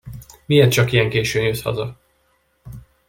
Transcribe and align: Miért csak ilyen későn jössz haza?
Miért 0.45 0.71
csak 0.71 0.91
ilyen 0.91 1.09
későn 1.09 1.43
jössz 1.43 1.61
haza? 1.61 1.99